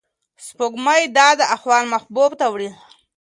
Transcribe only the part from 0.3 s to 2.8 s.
سپوږمۍ د ده احوال محبوب ته وړي.